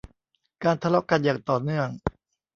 [0.63, 1.87] การทะเลาะกันอย่างต่อเนื่อง